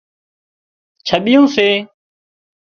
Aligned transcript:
ڇٻيُون 1.07 1.45
سي 1.55 1.69